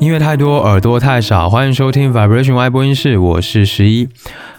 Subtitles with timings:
[0.00, 4.08] 音乐太多，耳朵太少，欢迎收听 Vibration Y 播音室，我是十一。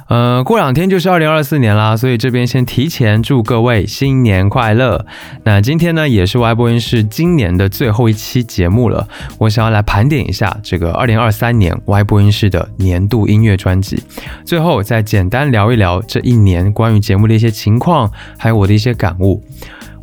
[0.07, 5.03] 呃，过两天就是二零二四年啦，所以这边先提前祝各位新年快乐。
[5.45, 9.07] 那今天呢，也是 Y 播音室今年的最后一期节目了，
[9.39, 14.03] 我想要来盘点一下这个二零二三年 Y 播音室的年度音乐专辑，
[14.45, 19.43] 最后再简单聊一聊这一年关于节目的一些情况，还有我的一些感悟。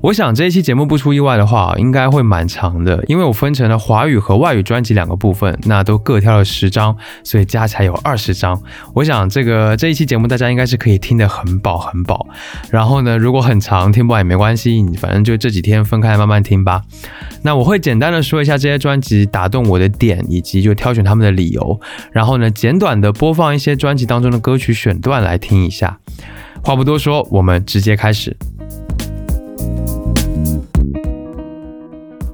[0.02, 8.60] 我想这一期节目不出意外的话，应该会蛮长的，因为我分成了华语和外语专辑两个部分，那都各挑了十张，所以加起来有二十张。
[8.94, 12.26] 我想这个这一期节目大家应该是可以听得很饱很饱。
[12.68, 16.82] 然后呢，如果很长听不完也没关系，你反正就这几天分开慢慢听吧。
[17.42, 21.80] 那我会简单的说一下这些专辑打动我的点，以及就挑选他们的理由。
[22.10, 26.00] 然后呢，简短的播放一些专辑当中的歌曲选段来听一下。
[26.64, 28.36] 话不多说，我们直接开始。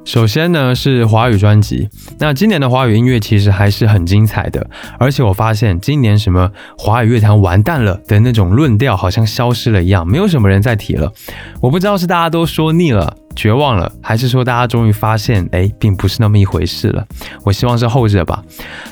[0.09, 1.87] 首先呢是华语专辑，
[2.19, 4.67] 那今年的华语音乐其实还是很精彩的，
[4.99, 11.13] 而且我发现今年什么华语乐坛完蛋了的那种论调好像消失了一样，没有什么人在提了，
[11.61, 13.19] 我不知道是大家都说腻了。
[13.39, 17.07] 绝望了，还是说大家终于发现，哎，并不是那么一回事了？
[17.45, 18.43] 我希望是后者吧。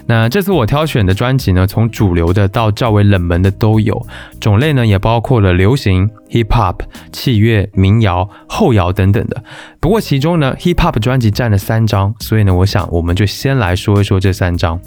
[0.06, 4.06] 那这次我挑选的专辑呢，从主流的到较为冷门的都有，
[4.40, 6.76] 种类呢也包括了流行、hip hop、
[7.10, 9.42] 器乐、民谣、后摇等等的。
[9.80, 14.80] 不过其中呢，hip hop 专辑占了三张，所以呢，我想我们就先来说一说这三张。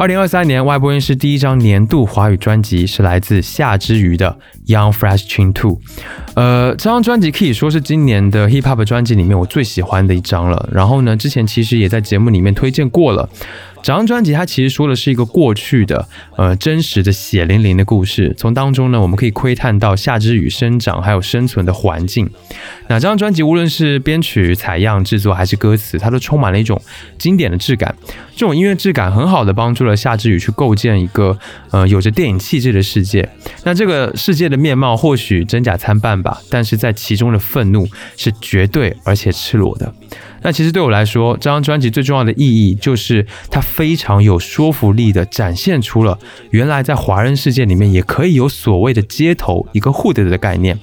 [0.00, 4.34] 二零二三年，外播音师第一张年度华语专辑是来自夏之瑜的
[4.74, 5.72] 《Young Fresh Chin Two》。
[6.32, 10.66] 呃，这张专辑可以说是今年的 Hip Hop 专辑里面我最喜欢的一张了。
[10.72, 13.28] 然后呢，之前其实也在节目里面推荐过了。
[13.82, 18.34] 整张专辑它其实说的是一个过去的，呃，真实的血淋淋的故事。
[18.36, 22.28] 从当中呢，我们可以窥探到夏之雨生长还有生存的环境。
[22.88, 26.80] 那这张专辑无论是编曲、采样、制作还是歌词，它都充满了一种
[27.18, 27.94] 经典的质感。
[28.34, 31.38] 这种音乐质感很好的帮助了夏之雨去构建一个，
[31.70, 33.28] 呃，有着电影气质的世界。
[33.64, 39.92] 那这个世界的面貌或许真假参半吧，但是在其中的愤怒是绝对而且赤裸的。
[40.42, 46.18] 那其实对我来说，这张专辑最重要的意义就是它非常有说服力的展现出了
[46.50, 50.78] 原来在华人世界里面也可以有所谓的街头一个 hood 的概念。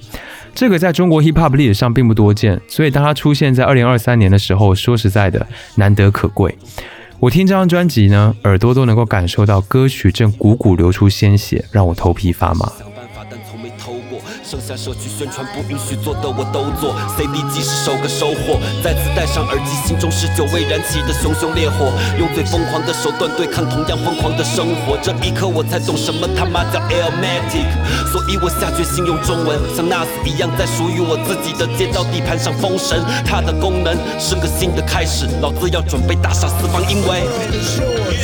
[0.54, 5.46] 这个在中国 hip hop 历史上并不多见，所以当它出现在二零二三年的时候，说实在的
[5.76, 6.56] 难得可贵。
[7.20, 12.70] 我听这张专辑呢，耳朵都能够感受到歌曲正汩汩流出鲜血，让我头皮发麻。
[14.48, 18.56] 剩下社区宣传不允许做的我都做，CD 即是首个收获。
[18.82, 24.96] 再次戴上耳机，心中是久未燃起的熊熊烈火，用最疯狂的手段对抗同样疯狂的生活。
[25.02, 27.68] 这一刻我才懂什么他妈叫 Almatic，
[28.08, 33.04] 所以我下决心用中文，像 Nas 一样在属于我自己的街道地盘上封神。
[33.26, 37.28] 它的功能是个新的开始，老子要准备大杀四方，因为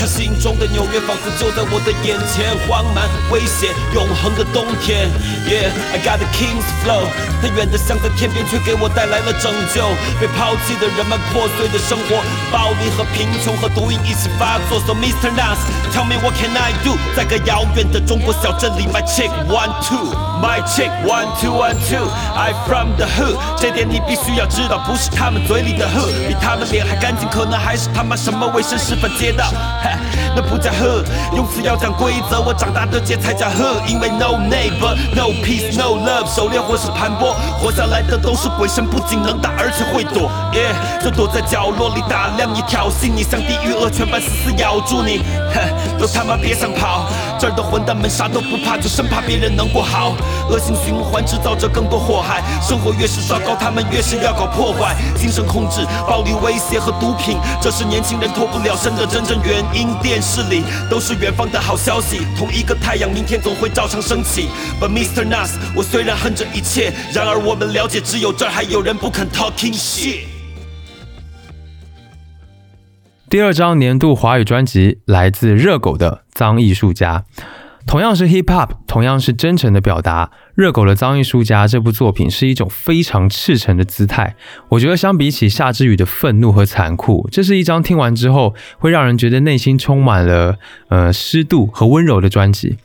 [0.00, 5.12] 他心中的纽约仿佛就在我的眼前，荒蛮危险永恒的冬天。
[5.44, 7.06] Yeah I got got The King's Flow，
[7.42, 9.82] 它远的像在天边，却给我带来了拯救。
[10.20, 14.78] 被抛弃的人们，破碎的生活，暴力和贫穷和毒瘾一起发作。
[14.86, 15.30] So Mr.
[15.34, 16.96] Nas，tell me what can I do？
[17.16, 23.36] 在个遥远的中国小镇里，My chick one two，My chick one two one two，I from the hood。
[23.58, 29.44] 这点你必须要知道，不是他们嘴里的 hood，比他们脸还干净，可能还是他妈什么卫生示范街道。
[30.36, 31.04] 那不叫 hood，
[31.34, 32.40] 用词要讲规则。
[32.40, 36.03] 我长大的街才叫 hood，因为 no neighbor，no peace，no。
[36.04, 40.30] love，狩猎或是盘剥，活下来的都是鬼神，不仅能打，而且会躲。
[40.52, 45.18] 耶，就躲在角落里打量你，挑衅你，像地狱恶犬般死死咬住你。
[45.54, 47.06] 哼，都他妈别想跑，
[47.38, 50.14] 这儿的混蛋们啥都不怕，就生怕别人能过好。
[50.48, 54.94] 恶性循环制造着更多祸害，生活越是糟糕，他们越是要搞破坏。
[55.16, 59.94] 精神控制、暴力威胁和毒品，这是年轻人脱不了身的真正原因。
[60.02, 64.48] 电视里都是远方的好消息，同一个太阳，明天总会照常升起。
[64.80, 65.26] But Mr.
[65.26, 70.33] Nas，我虽然恨这一切，然而我们了解，只有这儿还有人不肯 talking shit。
[73.34, 77.24] 第二张年度华语专辑来自热狗的《脏艺术家》，
[77.84, 80.30] 同样是 hip hop，同样是真诚的表达。
[80.54, 84.36] 热狗的脏艺术家这部作品是一种非常赤诚的姿态，
[84.68, 90.56] 我觉得相比起夏之雨的愤怒和残酷，这是一张听完之后会让人觉得内心充满了
[90.88, 92.76] 呃湿度和温柔的专辑。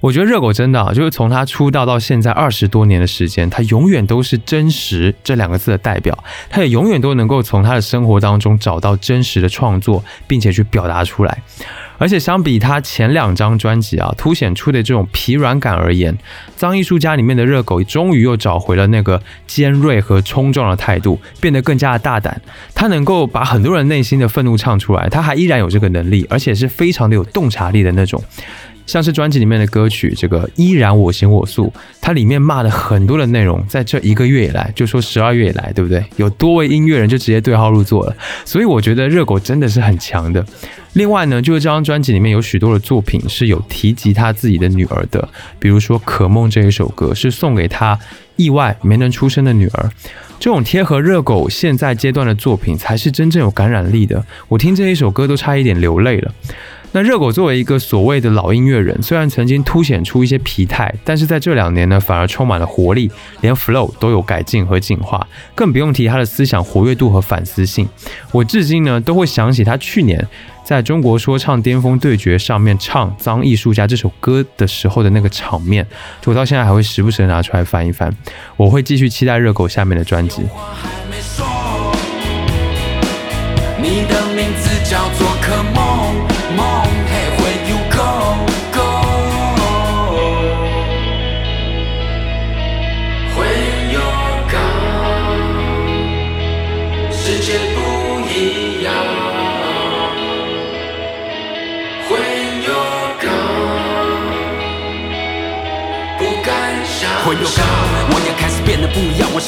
[0.00, 6.16] 我觉得热狗真的啊就是从他出道到现在二十多年的时间，他永远都是真实这两个字的代表，
[6.48, 11.42] 他也永远都能够从他的生活当中找到真实的创作，并且去表达出来。
[12.00, 16.14] 而且相比他前两张专辑啊，凸显出的这种疲软感而言，
[16.54, 22.40] 《脏艺术家》里面的热狗终于又找回了那个尖锐和冲撞的态度，变得更加的大胆。
[22.74, 28.22] 他能够把很多人内心的愤怒唱出来，他还依然有这个能力，而且是非常的有洞察力的那种。
[28.88, 31.70] 像是专辑里面的歌曲，这个依然我行我素，
[32.00, 36.02] 它里面骂的很多的内容，在这一个月以来，就说十二月以来，对不对？
[36.16, 40.42] 有多位音乐人就直接对号入座了，所以我觉得热狗真的是很强的。
[40.94, 47.96] 另外呢，就是这张专辑里面有许多的作品是有提及他自己的女儿的，比如说《可梦》这一首歌是送给他
[48.36, 49.90] 意外没能出生的女儿。
[50.40, 54.24] 这种贴合热狗现在阶段的作品，才是真正有感染力的。
[54.48, 56.32] 我听这一首歌都差一点流泪了。
[56.92, 63.10] 那热狗作为一个所谓的老音乐人，虽然曾经凸显出一些疲态，但是在这两年呢，反而充满了活力，
[63.42, 67.86] 连 flow 都有改进和进化，更不用提他的思想活跃度和反思性。
[68.32, 70.26] 我至今呢，都会想起他去年
[70.64, 75.86] 在中国说唱巅峰对决上面唱《脏艺术家》这首歌的时候的那个场面，
[76.24, 78.10] 我到现在还会时不时拿出来翻一翻。
[78.56, 80.40] 我会继续期待热狗下面的专辑。
[83.80, 84.67] 你的名字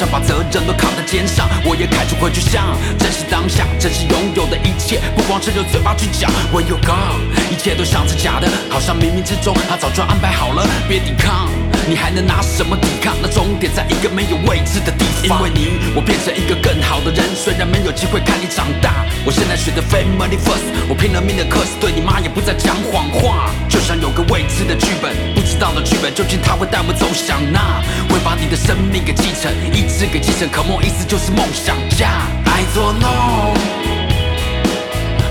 [0.01, 6.27] 想把责任都扛在肩上，我也开始回去想，珍惜当下，珍惜拥有的一切，不光只有嘴巴去讲。
[6.51, 6.95] 会有高，
[7.51, 10.65] 一切都像是假的，好像冥冥之中他早就安排好了。
[10.89, 11.51] 别抵抗。
[11.87, 13.13] 你还能拿什么抵抗？
[13.21, 15.37] 那终点在一个没有位置的地方。
[15.37, 17.25] 因为你，我变成一个更好的人。
[17.35, 20.65] 虽然没有机会看你长大，我现在选择 family first。
[20.89, 23.49] 我拼了命的 curse，，对你妈也不再讲谎话。
[23.67, 27.81] 就像有个未知的剧本，不知道的剧本，究竟他会带我走向哪？
[28.09, 29.51] 会把你的生命给继承，
[29.97, 30.49] 志给继承。
[30.49, 32.21] 可梦意思就是梦想家。
[32.45, 33.55] 爱作弄，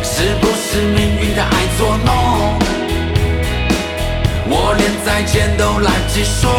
[0.03, 2.59] 是不是命运的爱作弄？
[4.53, 6.51] 我连再见都来不及说，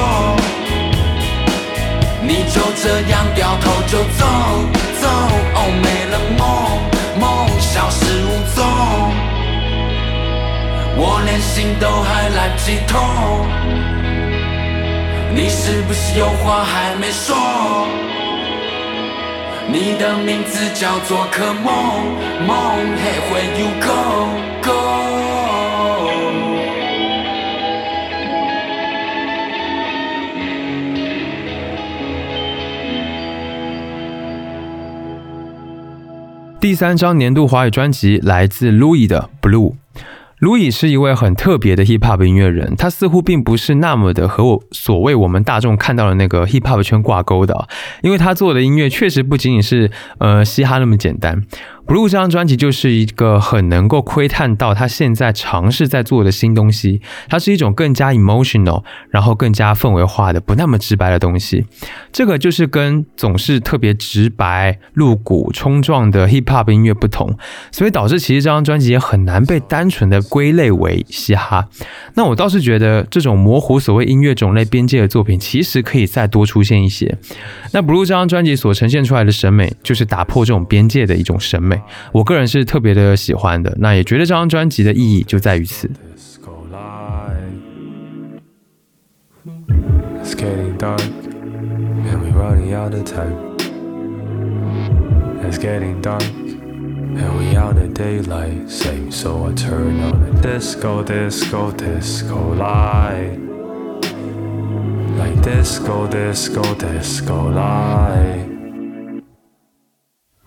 [2.22, 4.26] 你就这样掉头就走
[5.02, 5.08] 走，
[5.56, 6.42] 哦，没了梦，
[7.20, 8.64] 梦消失无踪，
[10.96, 12.98] 我连心都还来不及痛，
[15.34, 17.36] 你是不是有话还没说？
[19.68, 21.72] 你的名字叫做可梦，
[22.46, 24.28] 梦，Hey where you go
[24.62, 24.72] go？
[36.60, 39.72] 第三张年度华语专辑来自 Louis 的《Blue》。
[40.42, 47.68] 卢以是一位很特别的 Hip Hop 音乐人，他似乎并不是那么的和我所谓我们大众看到的那个 Hip Hop 圈挂钩的，
[48.02, 51.44] 因为他做的音乐确实不仅仅是呃嘻哈那么简单。
[51.92, 61.66] Blue 这张专辑就是一个很能够窥探到他现在尝试在做的新东西，它是一种更加 emotional，然后更加氛围化的，不那么直白的东西。
[62.14, 67.38] 这个就是跟总是特别直白、露骨、冲撞的 hip hop 音乐不同，
[67.74, 71.68] 所以导致其实这张专辑也很难被单纯的归类为嘻哈。
[72.14, 77.18] 那我倒是觉得这种模糊所谓音乐种类边界的作品，其实可以再多出现一些。
[77.74, 81.81] 那 Blue 这张专辑所呈现出来的审美，就是打破这种边界的一种审美。
[82.12, 85.90] 我个人是特别的喜欢的，那也觉得这张专辑的意义就在于此。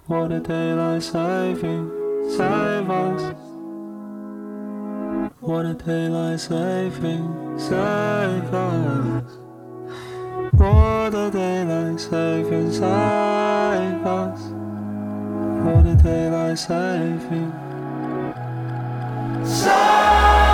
[0.07, 1.91] What a daylight saving,
[2.29, 3.35] save us.
[5.41, 9.39] What a daylight saving, save us.
[10.53, 14.41] What a daylight saving, save us.
[15.65, 17.53] What a daylight saving,
[19.43, 20.54] save us.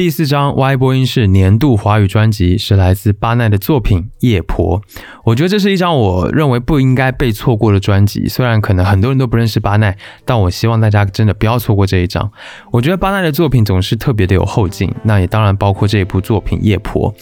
[0.00, 4.80] 第四张 Y 播音是年度华语专辑是来自巴奈的作品《夜婆》，
[5.24, 8.26] 我觉得这是一张我认为不应该被错过的专辑。
[8.26, 12.32] 虽然可能很多人都不认识巴奈，但我希望大家真的不要错过这一张。
[12.70, 17.14] 我觉得巴奈的作品总是特别的有后劲，那也当然包括这一部作品《夜婆》。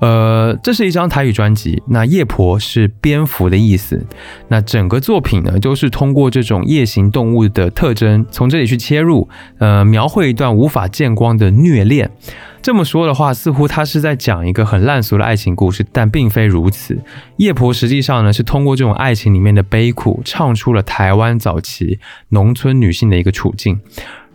[0.00, 1.82] 呃，这是一张台语专辑。
[1.88, 4.06] 那夜婆是蝙蝠的意思。
[4.48, 9.28] 那整个作品呢，都是通过这种夜行动物的特征，从这里去切入，
[9.58, 12.10] 呃，描绘一段无法见光的虐恋。
[12.60, 17.00] 这么说的话，似乎他是在讲一个很烂俗的爱情故事，但并非如此。
[17.36, 22.00] 夜婆实际上呢，是通过这种爱情里面的悲苦，唱出了台湾早期
[22.30, 23.80] 农村女性的一个处境。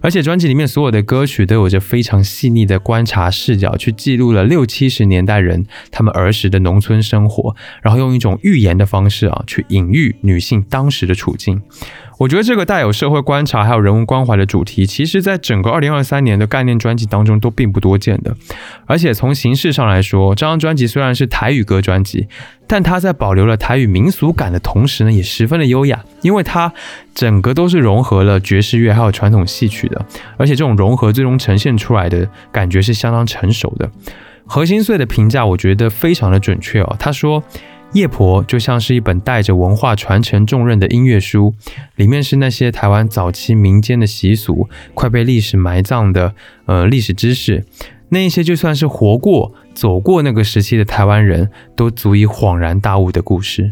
[0.03, 11.61] 而且专辑里面所有的歌曲都有着非常细腻的观察视角，去记录了六七十年代人他们儿时的农村生活，然后用一种寓言的方式啊，去隐喻女性当时的处境。
[12.19, 18.35] 我觉得这个带有社会观察还有人文关怀的主题，其实在整个二零二三年的概念专辑当中都并不多见的。
[18.85, 22.27] 而且从形式上来说，这张专辑虽然是台语歌专辑，
[22.67, 26.71] 但它在保留了台语民俗感的同时呢，也十分的优雅，因为它
[27.13, 30.05] 整个都是融合了爵士乐还有传统戏曲的，
[30.37, 33.89] 而且这种融合最终呈现出来的感觉是相当成熟的。
[34.45, 37.43] 何心碎的评价我觉得非常的准确哦，他说。
[37.93, 41.53] 夜婆就像是一本带着文化传承重任的音乐书，
[41.95, 46.33] 里面是那些台湾早期民间的习俗，快被历史埋葬的
[46.65, 47.63] 呃历史知识，
[48.09, 53.71] 那一些就算是活过、走过那个时期的台湾人都足以恍然大悟的故事。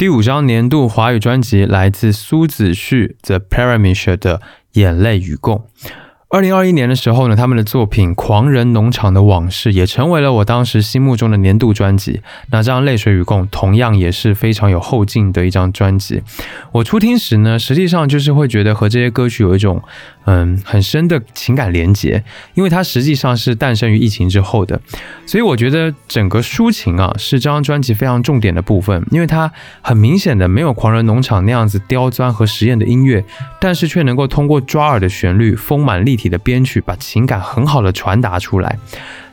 [0.00, 4.38] 第五张年度华语专辑来自苏子旭 The Parameter 的
[4.72, 5.66] 《眼泪与共》。
[6.32, 12.20] 二零二一年的时候呢，他们的作品《狂人农场的往事》也成为了我当时心目中的年度专辑。
[12.52, 16.22] 那这张《泪水与共》同样也是非常有后劲的一张专辑。
[16.70, 19.82] 我初听时呢，实际上就是会觉得和这些歌曲有一种
[20.26, 22.22] 嗯很深的情感连结，
[22.54, 24.80] 因为它实际上是诞生于疫情之后的。
[25.26, 29.50] 所以我觉得整个抒情啊是这张专辑非常重点的部分，因为它
[29.82, 33.24] 很明显的没有《狂人农场》那样子刁钻和实验的音乐，
[33.60, 36.19] 但是却能够通过抓耳的旋律、丰满立。
[36.20, 38.78] 体的编曲把情感很好的传达出来，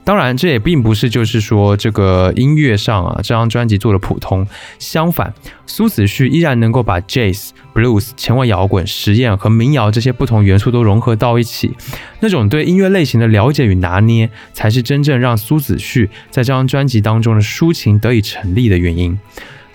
[0.06, 4.48] 当然这也并不是就是说这个音乐上啊这张专辑做的普通，
[4.79, 5.34] 相反，
[5.65, 11.75] 苏子旭依然能够把 Jazz、Blues、前卫摇滚、实验和民谣这些不同元素都融合到一起，
[12.22, 19.20] 那种对音乐类型的了解与拿捏，才是真正让苏子旭在这张专辑当中的抒情得以成立的原因。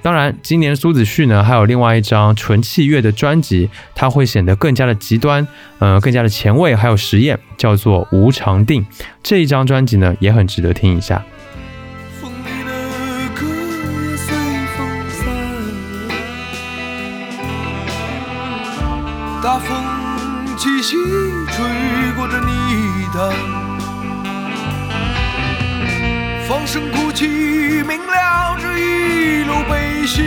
[0.02, 5.46] 当然，今年苏子旭呢还有另外一张纯器乐的专辑，它会显得更加的极端，
[5.78, 8.82] 呃，更加的前卫，还有实验，叫做《无常定》。
[9.22, 11.22] 这一张专辑呢也很值得听一下。
[19.40, 19.76] 大风
[20.56, 21.64] 起兮吹
[22.16, 23.61] 过这泥塘，
[26.62, 27.26] 放声哭泣，
[27.82, 30.22] 明了这一路悲喜。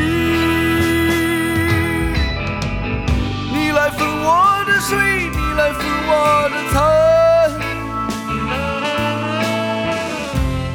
[3.53, 6.75] 你来分我的水，你来分我的餐。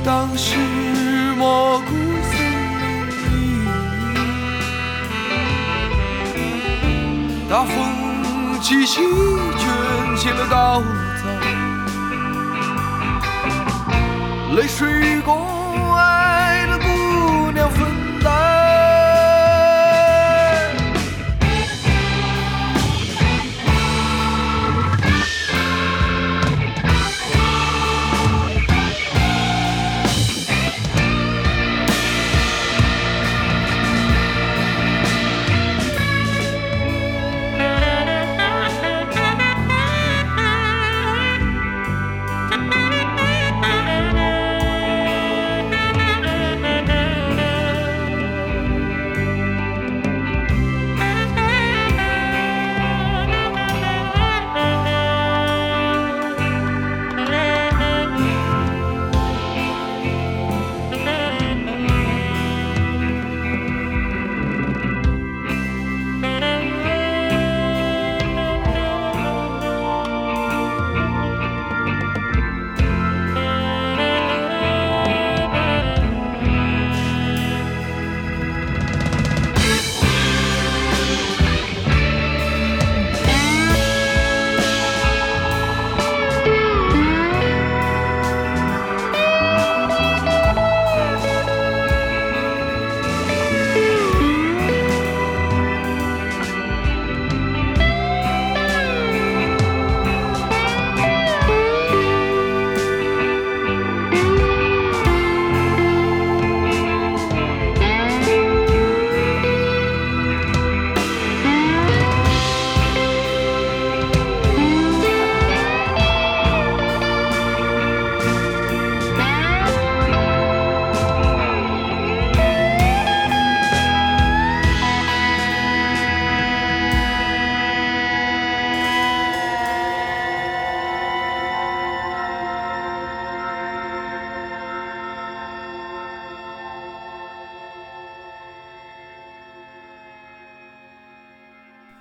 [0.02, 0.56] 当时
[1.36, 1.92] 蘑菇
[2.30, 2.32] 森
[3.10, 3.20] 林
[6.34, 6.38] 里，
[7.50, 7.76] 大风。
[8.62, 9.00] 起兮
[9.58, 9.68] 卷
[10.16, 10.82] 起了稻
[14.56, 15.46] 泪水与共
[15.94, 17.86] 爱的姑娘分
[18.22, 18.59] 担。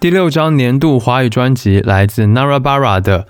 [0.10, 3.20] 第六张年度华语专辑来自 Narabara 的《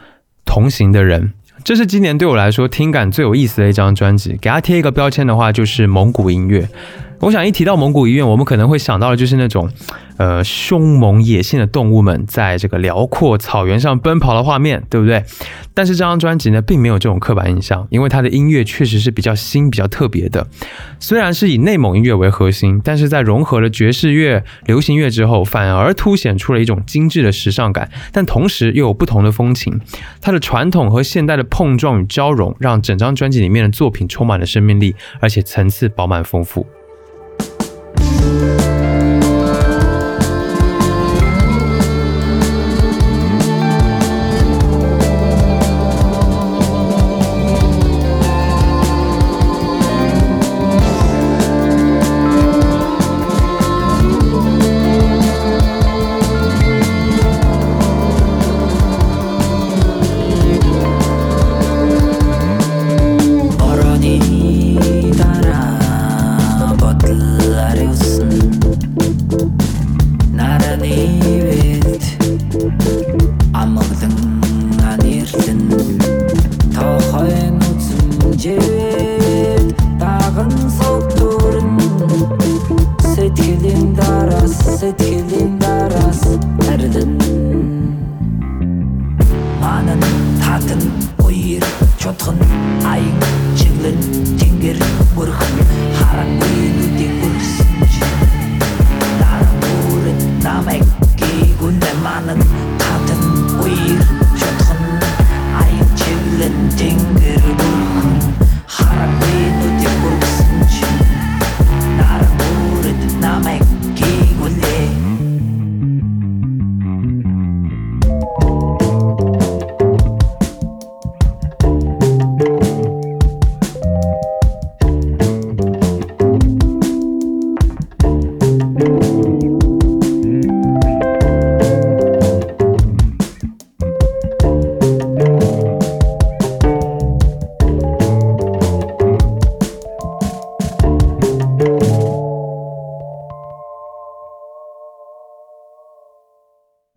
[0.45, 4.37] 同行的人》，这是今年对我来说听感最有意思的一张专辑。
[4.41, 6.69] 给它贴一个标签的话，就是蒙古音乐。
[7.19, 9.69] 我想一提到蒙古音乐，我们可能会想到的就是那种。
[10.17, 15.23] 呃，凶猛野性的动物们在这个辽阔草原上奔跑的画面，对不对？
[15.73, 20.45] 但是这张专辑呢，并没有这种刻板印象，因为它的音乐确实是比较新、比较特别的。
[20.99, 29.79] 虽然是以内蒙音乐为核心，但是在融合了爵士乐、流行乐之后，反而凸显出了一种精致的时尚感，但同时又有不同的风情。
[30.19, 36.67] 它的传统和现代的碰撞与交融，让整张专辑里面的作品充满了生命力，而且层次饱满丰富。
[38.29, 38.68] Ooh.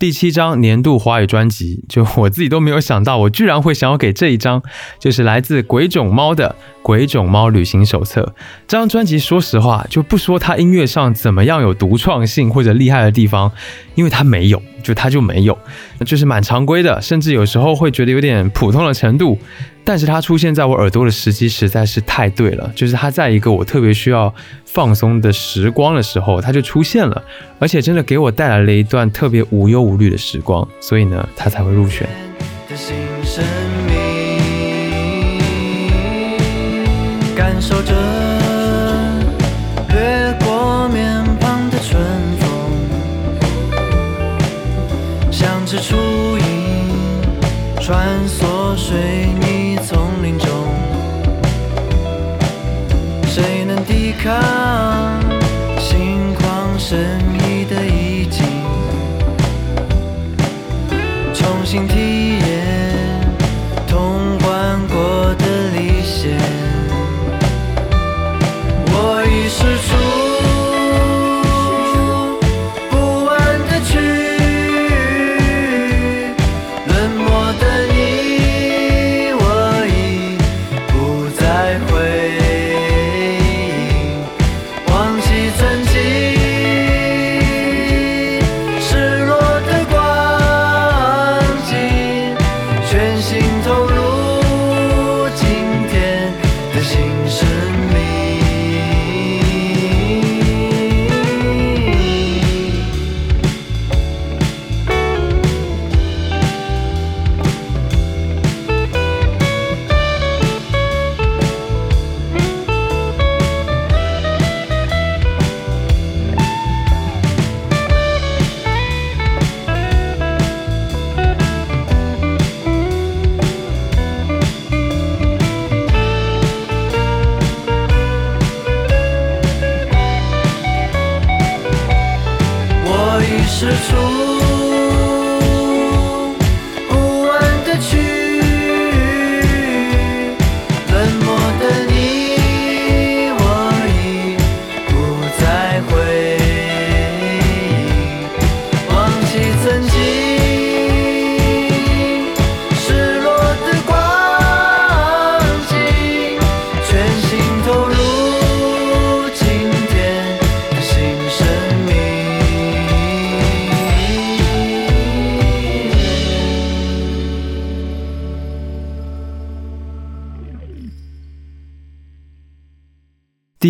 [0.03, 4.61] 第七张年度华语专辑，就我自己都没有想到，我居然会想要给这一张，
[4.99, 8.21] 就是来自鬼冢猫的《鬼冢猫旅行手册》
[8.67, 9.17] 这张专辑。
[9.17, 13.53] 说实话，就不说它音乐上怎么样有独创性或者厉害的地方，
[13.95, 15.57] 因为它没有，就它就没有，
[16.05, 19.38] 就是蛮常规的，甚至有时候会觉得有点普通的程度。
[19.85, 24.33] 但是它出现在我耳朵的时机实在是太对了，就是它在一个我特别需要
[24.64, 27.23] 放松的时光的时候，它就出现了，
[27.59, 32.09] 而且真的给我带来了一段特别无忧无虑的时光，所以呢，它才会入选。
[37.35, 37.92] 感受着
[39.88, 42.01] 掠过面庞的春
[42.38, 42.49] 风，
[45.33, 45.97] 像只雏
[46.38, 46.45] 鹰
[47.81, 49.52] 穿梭水泥。
[61.73, 62.02] 倾听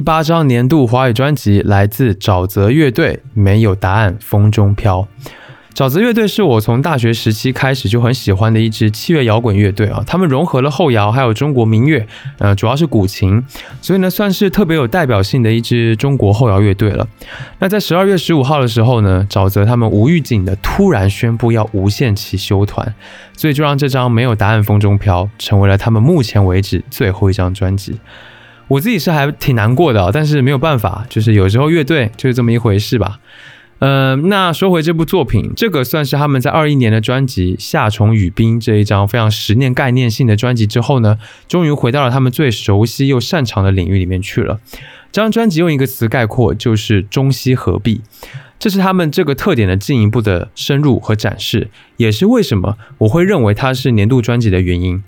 [0.03, 5.01] 八张年度华语专辑来自沼泽乐队，《没有答案，风中飘》。
[5.75, 13.43] 沼泽乐队是我从大学时期开始就很喜欢的一支器乐摇滚乐队啊，他们融合了后摇还有中国民乐，呃，主要是古琴，
[13.81, 17.09] 所以呢算是特别有代表性的一支中国后摇乐队了。
[17.59, 22.95] 那在十二月十五号的时候呢，沼泽他们无预警的突然宣布要无限期休团，
[23.35, 27.99] 所以就让这张《没有答案，风中飘》成为了他们目前为止最后一张专辑。
[28.73, 33.21] 我自己是还挺难过的，但是没有办法，就是有时候乐队就是这么一回事吧。
[33.81, 44.59] 呃，那说回这部作品，这个算是他们在二一年的专辑《夏虫语冰》这一张非常实念概念性的专辑之后呢，终于回到了他们最熟悉又擅长的领域里面去了。
[45.11, 48.01] 这张专辑用一个词概括，就是中西合璧，
[48.59, 55.03] 这是他们这个特点的进一步的深入和展示，也是为什么我会认为它是年度专辑的原因。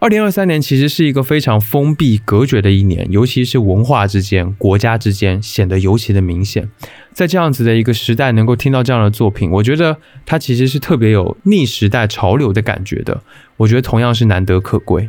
[0.00, 6.70] 二零二三年其实是一个非常封闭隔绝的一年，尤其是文化之间、国家之间显得尤其的明显。
[7.12, 13.22] 在这样子的一个时代，能够听到这样的作品，我觉得它其实是特别有逆时代潮流的感觉的。
[13.58, 15.06] 我觉得同样是难得可贵。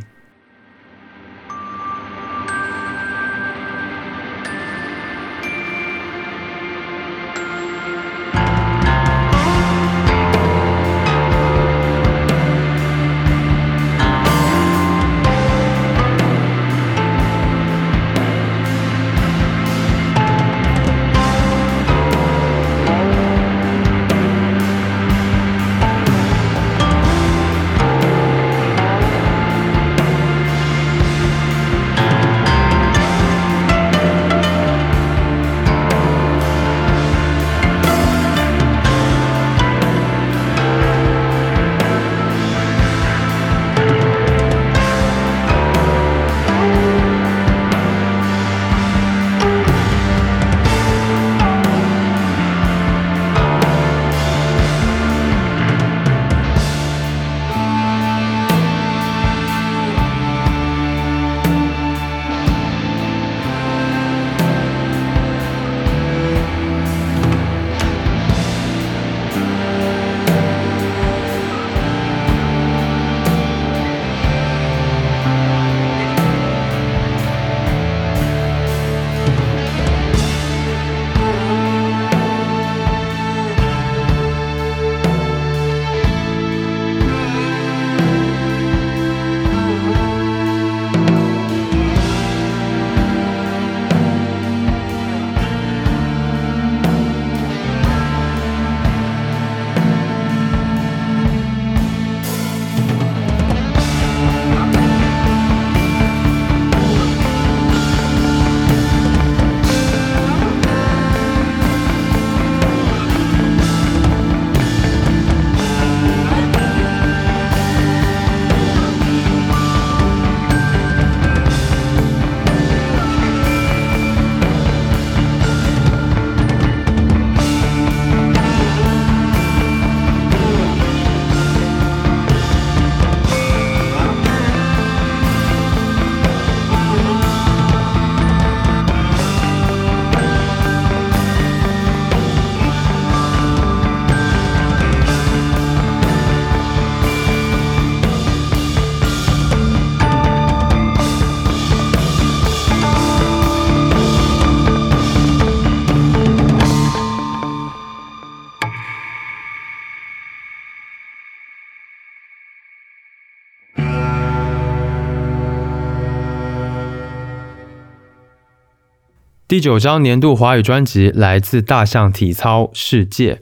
[169.52, 173.34] 第九张年度华语专辑来自大象体操《世界》。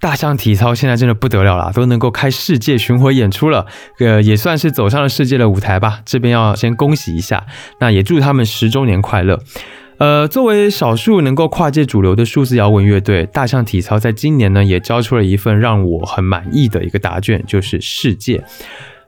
[0.00, 3.64] 大象体操现在真的不得了了，都能够开世界巡回演出了，
[4.00, 6.00] 呃，也算是走上了世界的舞台吧。
[6.04, 7.46] 这边要先恭喜一下，
[7.78, 9.38] 那也祝他们十周年快乐。
[9.98, 18.38] 呃，作为少数能够跨界主流的数字摇滚乐队，大象体操在今年呢也交出了一份让我很满意的一个答卷，就是《世界》。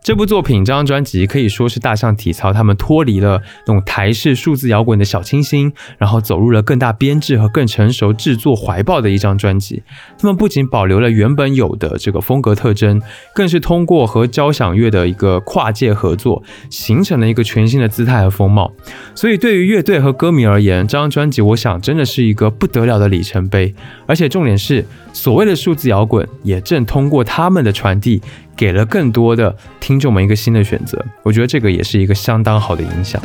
[0.02, 9.82] 这部作品，这张专辑可以说是大象体操他们脱离了那种台式数字摇滚的小清新，然后走入了更大编制和更成熟制作怀抱的一张专辑。
[10.18, 13.02] 他们不仅保留了原本有的这个风格特征，
[13.34, 18.72] 更是通过和交响乐的一个跨界合作，形成了一个全新的姿态和风貌。
[19.14, 23.74] 所以，对于乐队和歌迷而言，这张专辑我想真的是一个不得了的里程碑。
[24.06, 24.82] 而且重点是，
[25.12, 28.22] 所谓的数字摇滚也正通过他们的传递。
[28.58, 33.22] 给了更多的听众们一个新的选择，我觉得这个也是一个相当好的影响。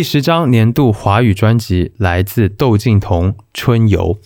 [0.00, 4.16] 第十张年度华语专辑来自窦靖童《春游》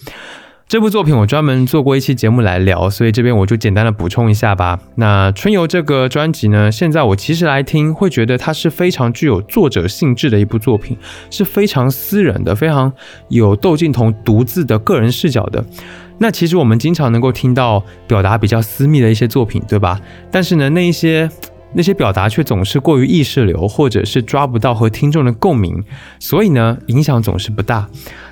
[0.69, 4.79] 这部作品，我专门做过一期节目来聊，所以这边我就简单的补充一下吧。
[4.95, 10.97] 那《春游》这个专辑呢，现在我其实来听，会觉得它是非常具有作者性质的一部作品，
[11.29, 12.93] 是非常私人的，非常
[13.29, 15.65] 有窦靖童独自的个人视角的。
[16.19, 20.01] 那其实我们经常能够听到表达比较私密的一些作品，对吧？
[20.31, 21.29] 但是呢，那一些。
[21.75, 25.83] 那些表达却总是过于意识流，或者是抓不到和听众的共鸣，
[26.19, 27.89] 所以呢，影响总是不大。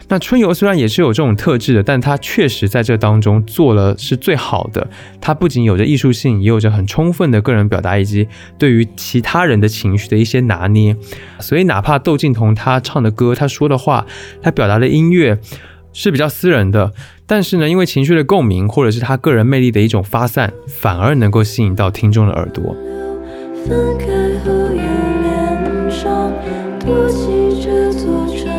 [0.09, 4.87] 那春游虽然也是有这种特质的，但它确实在这当中做了是最好的。
[5.21, 8.29] 它不仅有着艺术性，也有着很充分的个人表达，以及
[8.59, 10.95] 对于其他人的情绪的一些拿捏。
[11.41, 14.05] 所以，哪怕窦靖童他唱的歌、他说的话、
[14.43, 15.39] 他表达的音乐
[15.95, 16.93] 是比较私人的，
[17.27, 22.77] 但是呢，因为情绪的共鸣，或者是他个人魅力的一种发散，反而能够吸引到听众的耳朵。
[23.67, 24.07] 分开
[24.45, 26.33] 后又连上，
[26.85, 28.52] 多起这座城。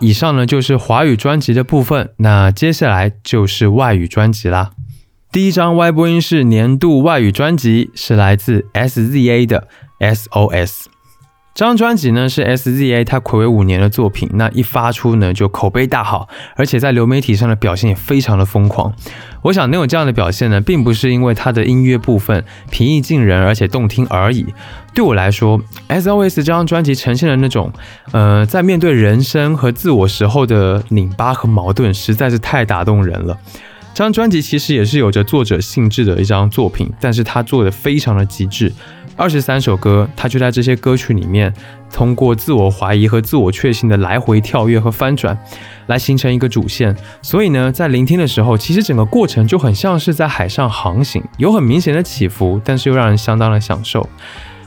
[0.00, 4.72] 以上呢就是华语专辑的部分，那接下来就是外语专辑啦。
[5.32, 9.68] 第一张 Y 播音室年度外语专辑是来自 SZA 的
[10.00, 10.86] SOS。
[11.56, 18.92] 这张专辑呢是 SZA 他暌违五年的作品，那一发出呢就口碑大好，而且在流媒体上的表现也非常的疯狂。
[19.40, 24.44] 我想能有这样的表现呢，并不是因为他的音乐部分平易近人而且动听而已。
[24.94, 27.72] 对我来说，SOS 这张专辑呈现的那种，
[28.12, 33.38] 呃，在面对人生和自我时候的拧巴和矛盾，实在是太打动人了。
[33.94, 38.70] 这张专辑其实也是有着作者性质的一张作品，但是他做的非常的极致。
[39.16, 41.52] 二十三首歌，他就在这些歌曲里面，
[41.90, 45.36] 通过自我怀疑和自我确信的来回跳跃和翻转，
[45.86, 46.94] 来形成一个主线。
[47.22, 54.06] 所以呢，在聆听的时候，其实整个过程就很像是在海上航行，有很明显的起伏，但是又让人相当的享受。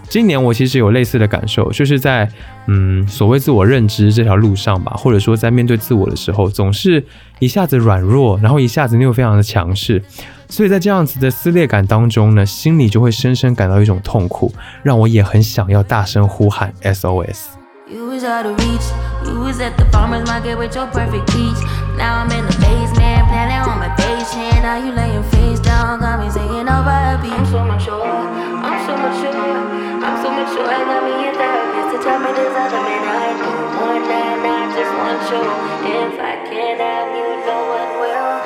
[0.09, 2.27] 今年我其实有类似的感受，就是在
[2.65, 7.05] 嗯所谓自我认知这条路上吧，或者说在面对自我的时候，总是
[7.37, 10.01] 一下子软弱，然后一下子又非常的强势，
[10.49, 14.51] 所以在这样子的撕裂感当中呢，心里就会深深感到一种痛苦，
[14.83, 17.53] 让我也很想要大声呼喊 SOS。
[17.87, 18.85] You was out of reach.
[19.25, 21.57] You was at the farmer's market with your perfect peach.
[21.97, 24.61] Now I'm in the basement, planning on my patient.
[24.61, 27.33] Now you laying face down, got me singing over a beat.
[27.33, 30.65] I'm so mature, I'm so mature, I'm so mature.
[30.65, 33.49] Got me a therapist to tell me there's other men I do.
[33.81, 35.45] One night, not just one show.
[35.85, 38.38] If I can't have you, no one will.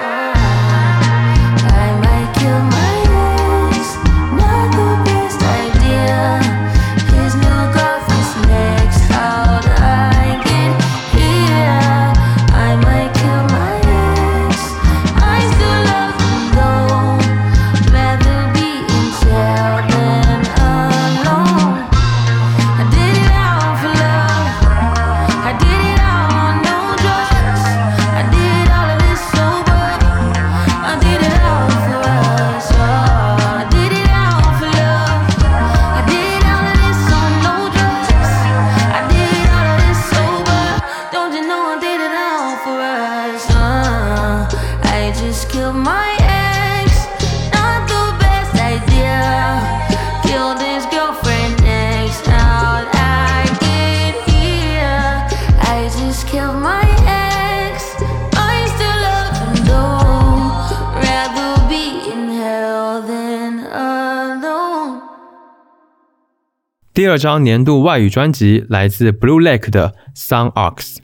[67.04, 71.00] 第二张年度外语专辑来自 Blue Lake 的 Sun Ox，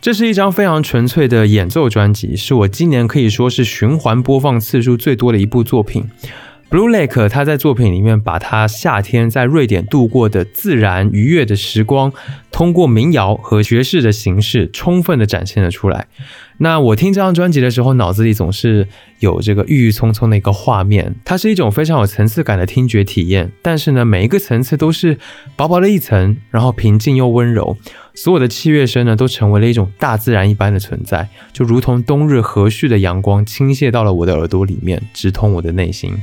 [0.00, 6.10] 这是一张非常纯粹的演奏专辑，是我今年可以说是循环播放次数最多的一部作品。
[6.68, 12.12] Blue Lake 他在作品里面把他夏天在瑞典度过的自然愉悦的时光，
[12.50, 16.08] 通过民谣和爵士的形式，充分的展现了出来。
[16.58, 18.88] 那我听这张专辑的时候，脑子里总是
[19.20, 23.52] 有这个郁郁葱葱的一个画面，它是一种非常有层次感的听觉体验。
[23.60, 25.18] 但是呢，每一个层次都是
[25.54, 27.76] 薄薄的一层，然后平静又温柔。
[28.14, 36.14] 所有的器乐声呢，都成为了一种大自然一般的存在，就如同冬日和煦的阳光倾泻到了我的耳朵里面，直通我的内心。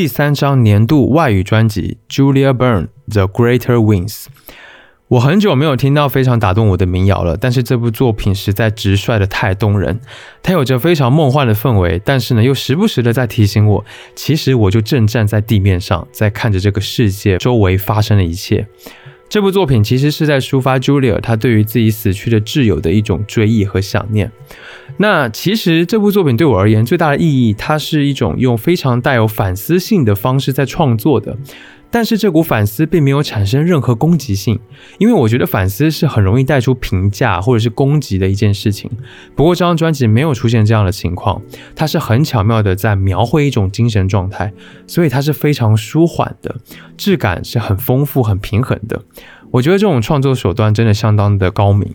[0.00, 4.22] 第三张年度外语专辑《Julia Byrne The Greater Wings》。
[5.08, 10.00] 我很久没有听到非常打动我的民谣了，但是这部作品实在直率的太动人，
[10.42, 13.84] 它有着非常梦幻的氛围，但是呢又时不时的在提醒我，
[14.16, 18.66] 其实我就正站在地面上，在看着这个世界周围发生的一切。
[19.28, 24.32] 这部作品其实是在抒发 Julia 她对于自己死去的挚友的一种追忆和想念。
[25.02, 31.38] 那其实这部作品对我而言最大的意义，它是一种用非常带有反思性的方式在创作的。
[31.90, 34.60] 但是这股反思并没有产生任何攻击性，
[34.98, 38.90] 因为我觉得反思是很容易带出评价或者是攻击的一件事情。
[39.34, 41.40] 不过这张专辑没有出现这样的情况，
[41.74, 44.52] 它是很巧妙的在描绘一种精神状态，
[44.86, 46.56] 所以它是非常舒缓的，
[46.98, 49.00] 质感是很丰富、很平衡的。
[49.52, 51.94] 我觉得这种创作手段真的相当的高明。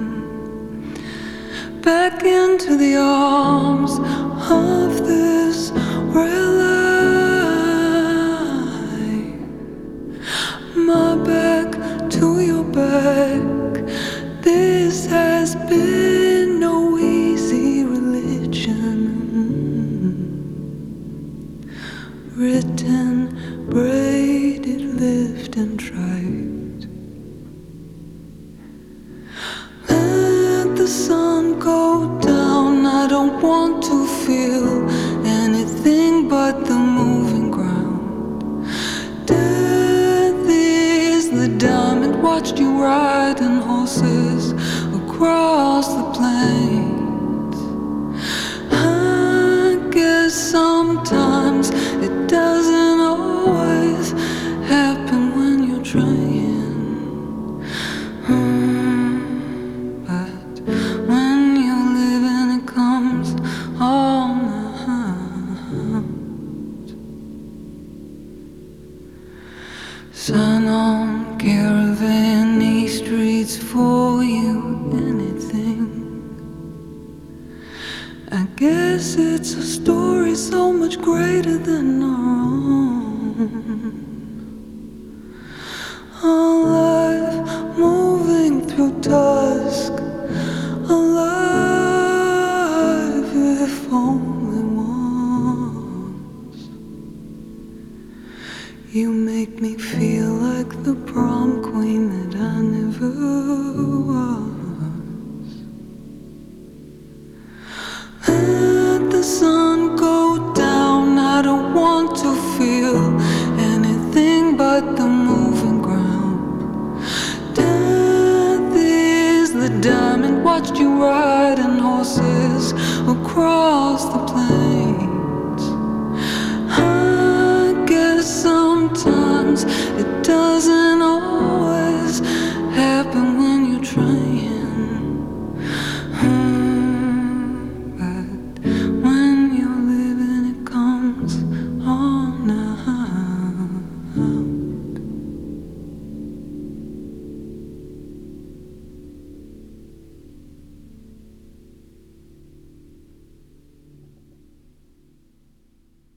[1.81, 3.97] back into the arms
[4.51, 5.71] of this
[6.13, 6.80] real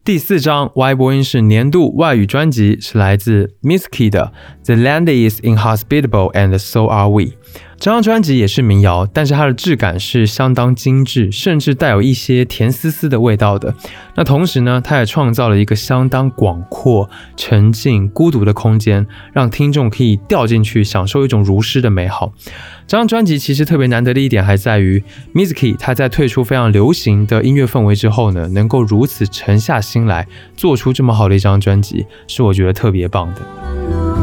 [0.05, 4.35] 第四张 Y 播音是年度外语专辑是来自 Misky 的
[4.67, 7.23] 《The Land Is Inhospitable and So Are We》。
[7.79, 13.75] 这张专辑也是民谣，但是它的质感是相当精致，甚至带有一些甜丝丝的味道的。
[14.15, 22.33] 那同时呢，它也创造了一个相当广阔、沉静、孤独的空间，让听众可以掉进去，享受一种如诗的美好。
[22.87, 25.03] 这张专辑其实特别难得的一点还在于
[25.35, 34.14] Misky 他在退出非常流行的音乐氛围之后呢，能够如此沉下心来做出这么好的一张专辑，是我觉得特别棒的。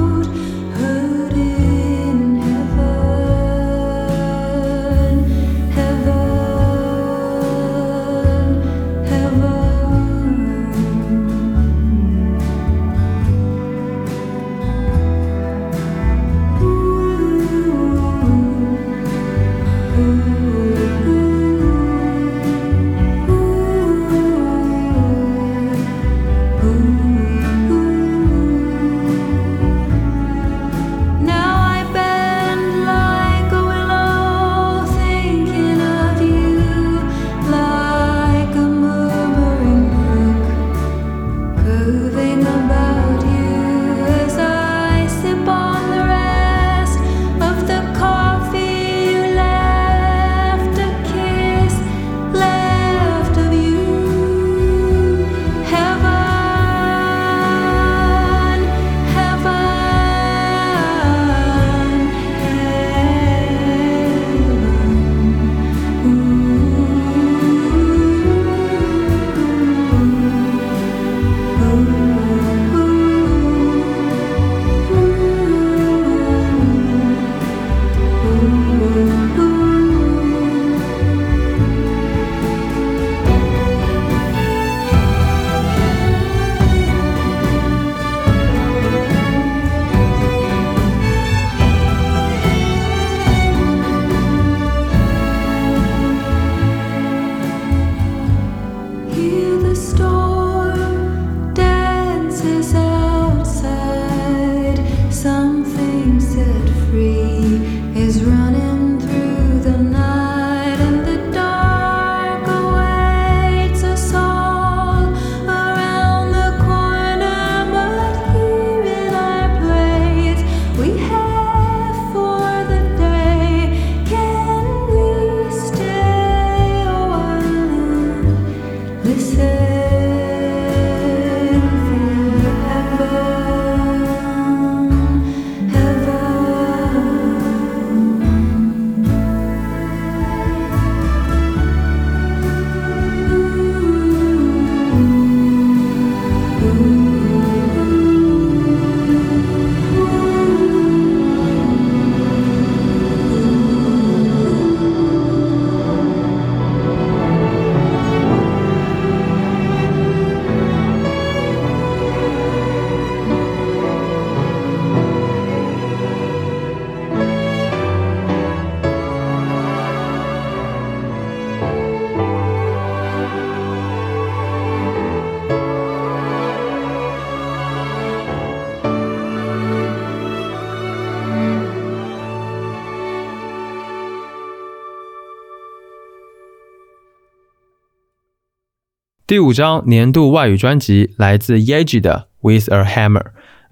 [189.31, 193.23] 第五张年度外语专辑来自 Yeji 的《With a Hammer》。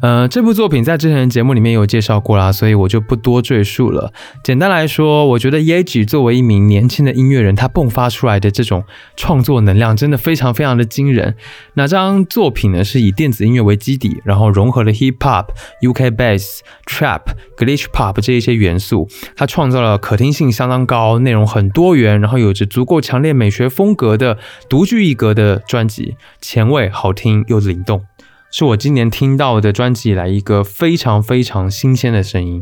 [0.01, 4.13] 呃，这部作品在之前的节目里面有介绍过啦，所以我就不多赘述了。
[4.41, 8.85] 简单来说，我觉得 Yeji 作为一名年轻的音乐人，他迸发出来的这种
[9.17, 11.35] 创作能量真的非常非常的惊人。
[11.73, 15.47] 那张作品呢，是以电子音乐为基底，然后融合了 Hip Hop、
[15.81, 17.23] UK Bass、Trap、
[17.57, 24.37] Glitch Pop 这一些元素，它创造了可听性相当高、内容很多元，然后有着足够强烈美学风格的
[24.69, 28.05] 独具一格的专辑，前卫、好听又灵动。
[28.51, 32.61] 是我今年听到的专辑以来一个非常非常新鲜的声音。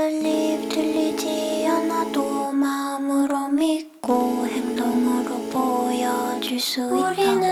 [0.00, 0.40] Believe.
[0.70, 7.49] 들리지 않아도 마음으로 믿고 행동으로 보여줄 수 있다.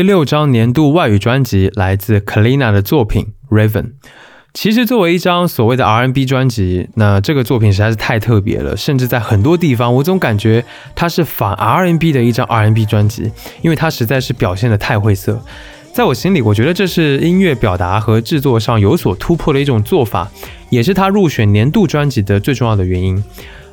[0.00, 3.82] 第六张年度外语专辑来自 Kalina 的作品《Raven》。
[4.54, 10.64] 其实作为一张所谓的 R&B 专辑，那这个作品实在是太特别了，甚至在很多地方，我总感觉
[10.96, 13.30] 它是反 R&B 的一张 R&B 专辑，
[13.60, 15.38] 因为它实在是表现的太晦涩。
[15.92, 20.30] 在我心里，我觉得这是音乐表达和制作上有所突破的一种做法，
[20.70, 23.22] 也是它入选年度专辑的最重要的原因。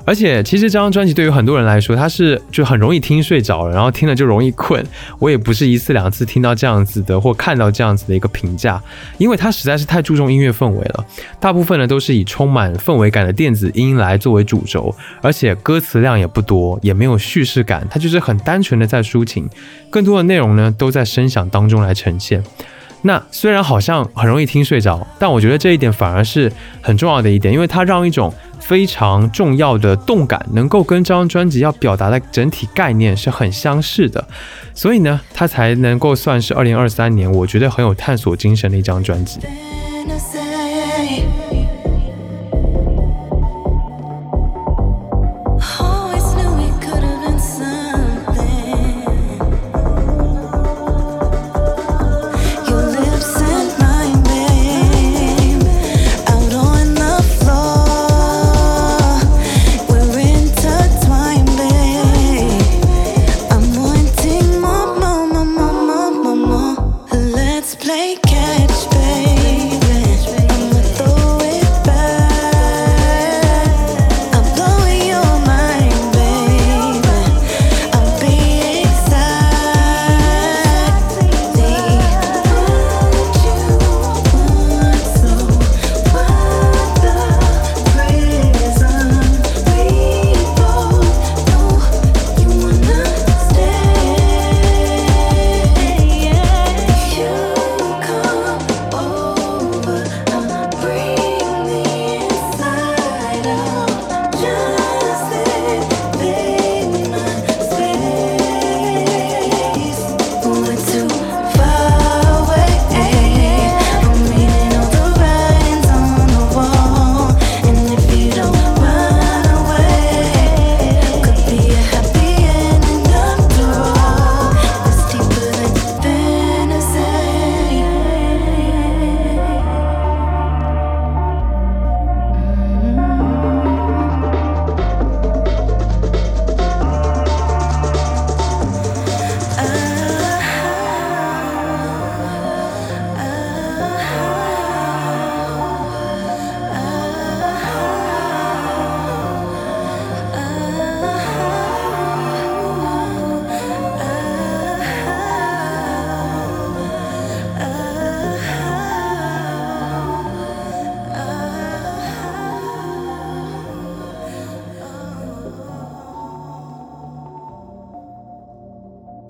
[0.08, 4.82] 而且，其实这张专辑对于很多人来说，它是就很容易听睡着了，然后听了就容易困。
[5.20, 8.82] 我也不是一次两次听到这样子的或看到这样子的一个评价，
[9.18, 11.06] 因为它实在是太注重音乐氛围了。
[11.42, 19.50] 大部分呢都是以充满氛围感的电子音来作为主轴，而且歌词量也不多，也没有叙事感，它就是很单纯的在抒情，
[19.90, 22.42] 更多的内容呢都在声响当中来呈现。
[23.04, 34.28] 那虽然好像很容易听睡着，但我觉得这一点反而是很重要的一点，因为它让一种非常重要的动感能够跟这张专辑要表达的整体概念是很相似的，
[34.74, 39.40] 所以呢，它才能够算是二零二三年我觉得很有探索精神的一张专辑。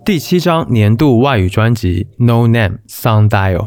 [0.08, 3.58] 第七张年度外语专辑《No Name Sundial》，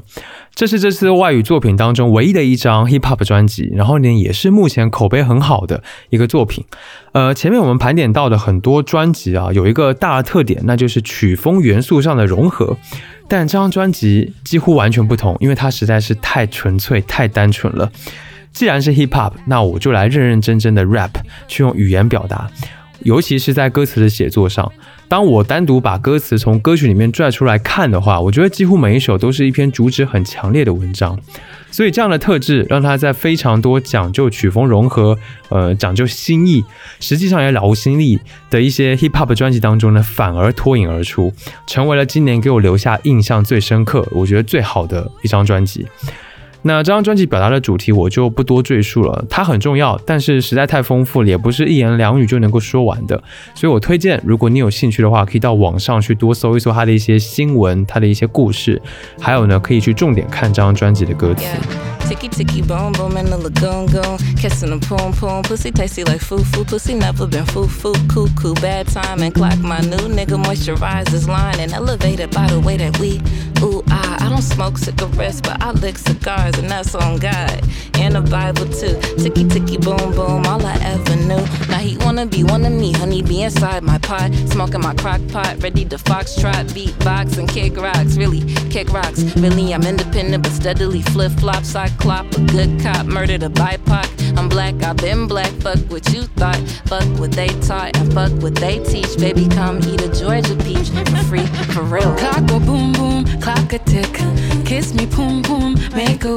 [0.55, 6.64] 这是这次外语作品当中唯一的一张 hip hop 专辑，然后呢，也是目前口碑很好的一个作品。
[7.12, 12.74] 呃，前面我们盘点到的很多专辑啊，有一个大的特点，那就是曲风元素上的融合。
[13.28, 17.93] 但这张专辑几乎完全不同，因为它实在是太纯粹、太单纯了。
[18.51, 21.11] 既然是 hip hop，那我就来认认真真的 rap，
[21.47, 22.51] 去用语言表达，
[23.01, 24.72] 尤其是在歌词的写作上。
[25.11, 31.19] 当我单独把歌词从歌曲里面拽出来看的话，我觉得几乎每一首都是一篇主旨很强烈的文章。
[31.73, 36.65] 所以这样的特质让他在非常多讲究曲风融合、呃讲究新意，
[37.01, 41.33] 实际上也了无新意的一些 hip hop 专辑当中呢，反而脱颖而出，
[41.67, 45.85] 成为了今年给我留下印象最深刻、我觉得最好的一张专辑。
[46.63, 53.23] 那这张专辑表达的主题我就不多赘述了，它很重要，但是实在太丰富了，也不是一言两语就能够说完的。
[53.55, 58.81] 所以我推荐，如果你有兴趣的话，可以到网上去多搜一搜它的一些新闻、它的一些故事，
[59.19, 61.45] 还有呢，可以去重点看这张专辑的歌词。
[62.11, 64.19] Ticky ticky boom boom in the lagoon goon.
[64.37, 65.43] Kissing the poom poom.
[65.43, 66.65] Pussy tasty like foo foo.
[66.65, 67.95] Pussy never been foo foo.
[68.09, 68.55] Cuckoo.
[68.55, 69.57] Bad time and clock.
[69.59, 73.21] My new nigga moisturizes line and elevated by the way that we.
[73.63, 77.63] Ooh, I, I don't smoke cigarettes, but I lick cigars and that's on God.
[77.95, 78.99] And the Bible too.
[79.23, 80.47] Ticky ticky boom boom.
[80.47, 81.45] All I ever knew.
[81.69, 82.93] Now he wanna be one of me.
[82.93, 84.33] Honey be inside my pot.
[84.49, 85.63] Smoking my crock pot.
[85.63, 86.71] Ready to foxtrot.
[86.73, 88.17] Beatbox and kick rocks.
[88.17, 89.23] Really, kick rocks.
[89.37, 91.75] Really, I'm independent but steadily flip flops.
[91.75, 94.39] I clop a good cop, murdered a BIPOC.
[94.39, 95.51] I'm black, I've been black.
[95.61, 99.17] Fuck what you thought, fuck what they taught, and fuck what they teach.
[99.19, 102.15] Baby, come eat a Georgia peach for free, for real.
[102.17, 104.13] Clock boom boom, clock a tick.
[104.65, 106.37] Kiss me, boom boom, make a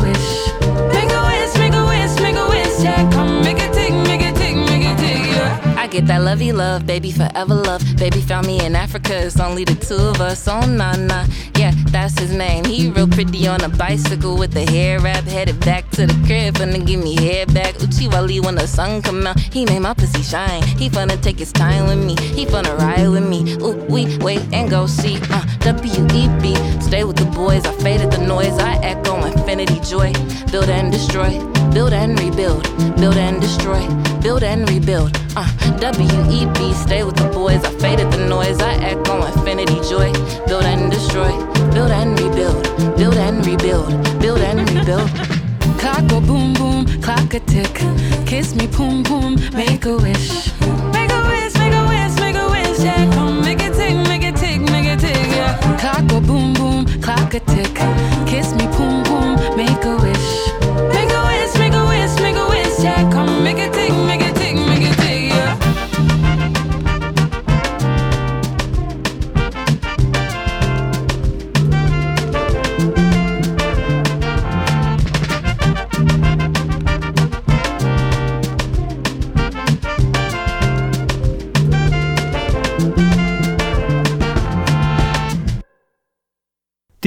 [5.91, 7.83] get that lovey love, baby, forever love.
[7.97, 10.47] Baby found me in Africa, it's only the two of us.
[10.47, 11.25] Oh, nah, nah,
[11.57, 12.63] yeah, that's his name.
[12.63, 16.55] He real pretty on a bicycle with the hair wrap, headed back to the crib,
[16.55, 17.75] finna give me hair back.
[17.75, 20.63] Uchiwali when the sun come out, he made my pussy shine.
[20.63, 23.57] He finna take his time with me, he finna ride with me.
[23.61, 25.19] Ooh, we wait and go see.
[25.29, 30.13] Uh, W-E-B, stay with the boys, I faded the noise, I echo infinity joy.
[30.51, 31.31] Build and destroy,
[31.73, 32.63] build and rebuild,
[32.97, 33.87] build and destroy,
[34.21, 35.11] build and rebuild.
[35.35, 35.47] Uh,
[35.79, 40.11] W-E-B, stay with the boys, I faded the noise, I echo infinity joy.
[40.47, 41.31] Build and destroy,
[41.73, 42.63] build and rebuild,
[42.97, 45.09] build and rebuild, build and rebuild.
[45.79, 47.73] Clock go boom boom, clock a tick.
[48.27, 50.51] Kiss me, boom boom, make a wish.
[50.93, 52.79] Make a wish, make a wish, make a wish.
[52.79, 55.15] Yeah, come make it tick, make it tick, make it tick.
[55.15, 55.57] Yeah.
[55.79, 57.73] Clock go boom boom, clock a tick.
[58.27, 59.10] Kiss me, boom boom,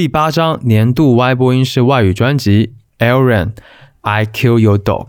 [0.05, 3.53] 第八张年度 Y 播音室外语专辑《Aaron
[4.03, 5.07] I Kill Your Dog》。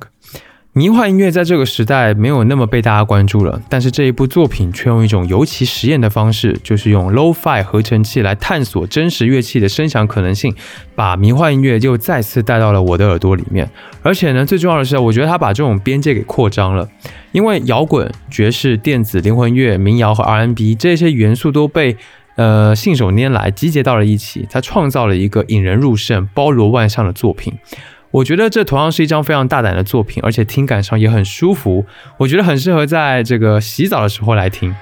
[0.71, 10.55] 迷幻音乐在这个时代没有那么被大家关注了，但是这一部作品却用一种尤其实验的方式，就是用 low-fi 合成器来探索真实乐器的声响可能性，
[10.95, 13.69] 把迷幻音乐又再次带到了我的耳朵里面。
[14.01, 16.87] 而且呢，最重要的是，我觉得他把这种边界给扩张了，
[17.33, 21.97] 因为摇滚、爵士、电子、灵魂乐、民谣和 R&B 这些元素都被
[22.35, 27.53] 呃信手拈来集结到了一起，他创造了一个引人入胜、包罗万象的作品。
[28.11, 31.85] 我觉得这同样是一张非常大胆的作品，而且听感上也很舒服。
[32.17, 34.73] 我觉得很适合在这个洗澡的时候来听。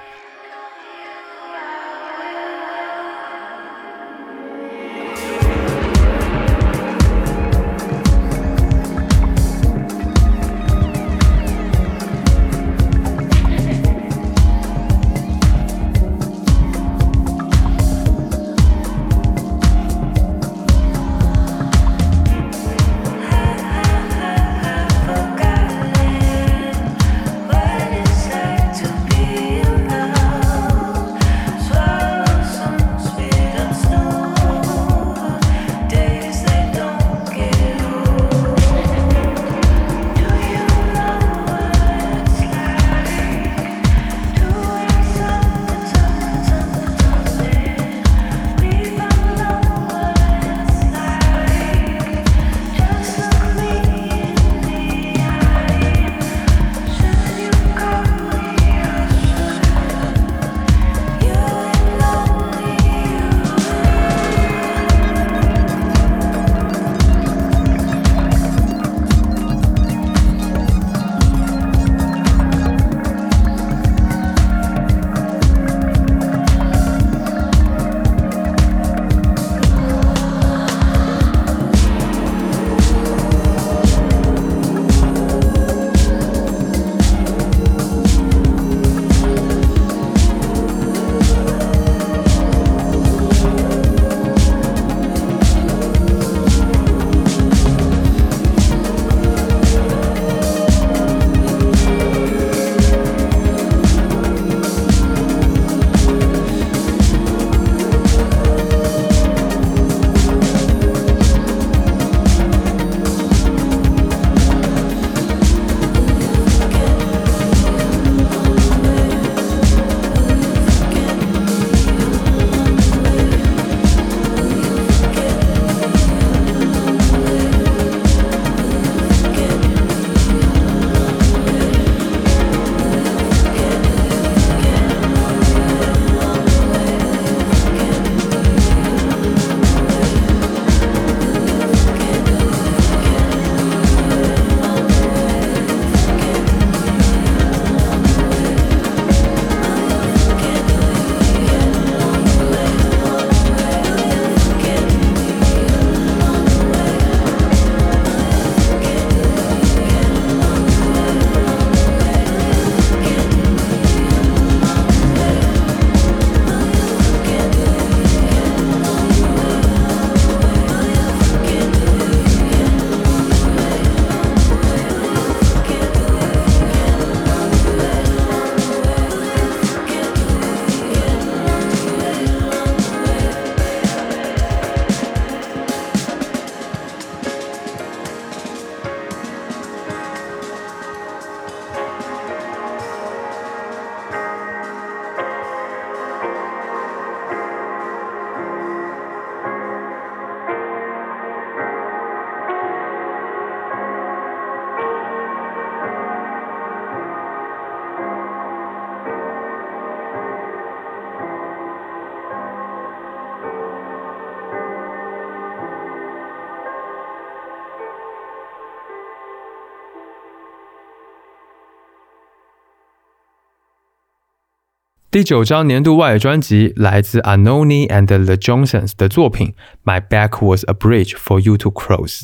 [225.14, 229.53] 第九张年度外语专辑来自 Anoni and the Johnsons 的作品
[229.86, 232.24] 《My Back Was a Bridge for You to Cross》。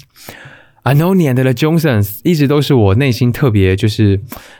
[0.83, 4.19] Anoni and the Johnsons 一直都是我内心特别就是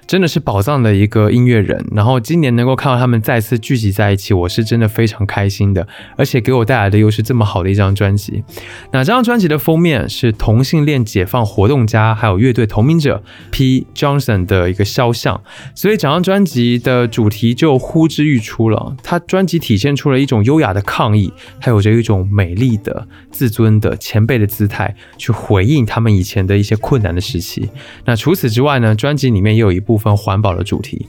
[0.09, 1.85] 真的是宝藏的一个音乐人。
[1.91, 5.87] 然后今年能够看到他们再次聚集在一起，我是真的非常开心的。
[6.17, 8.43] 而且给我带来的又是这么好的一张专辑。
[8.91, 15.39] 那这张专辑的封面是同性恋解放活动家还有乐队同名者 P Johnson 的一个肖像，
[15.75, 18.95] 所以整张专辑的主题就呼之欲出了。
[19.03, 21.31] 他专辑体现出了一种优雅的抗议，
[21.61, 27.69] 还有着一种美丽的、自尊的、前辈的姿态，去回应他们以前的一些困难的时期。
[28.05, 31.07] 那除此之外呢，专辑里面也有一部分环保的主题。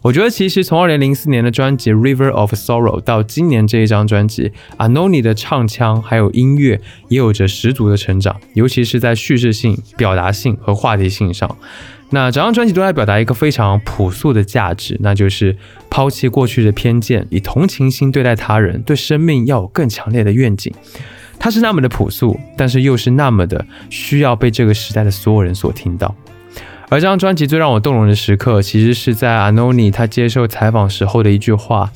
[0.00, 11.56] 我觉得其实从二零零四年的专辑《River of Sorrow》到今年这一张专辑，Anoni 的唱腔还有音乐也有着十足的成长，尤其是在叙事性、表达性和话题性上。
[12.10, 15.54] 那整张专辑都在表达一个非常朴素的价值，那就是
[15.90, 20.72] 抛弃过去的偏见，以同情心对待他人，对生命要有更强烈的愿景。
[21.40, 26.14] 它是那么的朴素，但是又是那么的需要被这个时代的所有人所听到。
[26.90, 31.92] 而这张专辑最让我动容的时刻，其实是在 Anoni 他接受采访时候的一句话。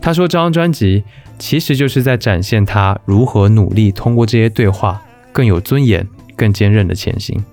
[0.00, 1.04] 他说：“这张专辑
[1.38, 5.00] 其实就是在展现他如何努力通过这些对话，
[5.32, 7.44] 更有尊严、更坚韧的前行。”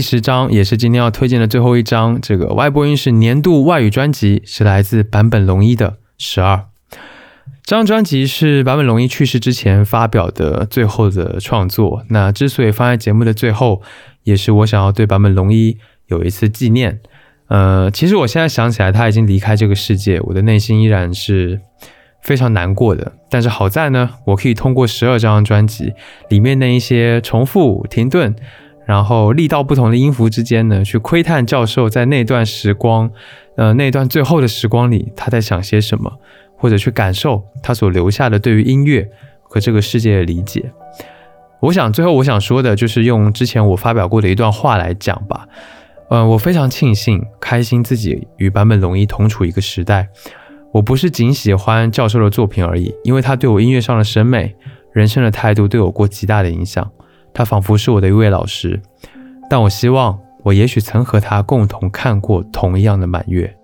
[0.00, 6.56] 第十章也是今天要推荐的最后一章，这个外播音是年度外语专辑，是来自坂本龙一的《十二》。
[7.62, 12.02] 这张专辑是坂本龙一去世之前发表的最后的创作。
[12.08, 13.82] 那之所以放在节目的最后，
[14.22, 17.00] 也是我想要对坂本龙一有一次纪念。
[17.48, 21.60] 呃，其实我现在想起来，他已经离开这个世界，我的内心依然是
[22.22, 23.12] 非常难过的。
[23.28, 25.92] 但是好在呢，我可以通过十二张专辑
[26.30, 28.34] 里面那一些重复、停顿。
[28.90, 33.08] 然后力道不同的音符之间呢，去窥探教授在那段时光，
[33.56, 36.12] 呃，那段最后的时光里他在想些什么，
[36.56, 39.08] 或者去感受他所留下的对于音乐
[39.44, 40.72] 和这个世界的理解。
[41.60, 45.46] 我想最后我想说的就是用之前我发表过的一段话来讲吧。
[46.08, 50.08] 嗯，我非常庆幸、开心自己与坂本龙一同处一个时代。
[50.72, 54.56] 我不是仅喜欢教授的作品而已，因为他对我音乐上的审美、
[54.92, 56.90] 人生的态度都有过极大的影响。
[57.32, 58.80] 他仿佛是我的一位老师，
[59.48, 63.56] 但我希望我也许曾和他共同看过同样的满月。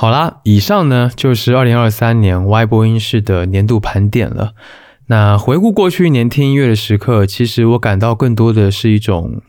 [0.00, 4.54] 好啦，以上呢就是二零二三年 Y 播音室的年度盘点了。
[5.08, 9.42] 那回顾过去一年听音乐的时刻，其实我感到更多的是一种